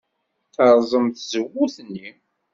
Terẓem 0.55 1.05
tzewwut-nni. 1.09 2.09